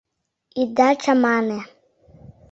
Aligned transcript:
Ида 0.61 0.89
чамане. 1.01 1.59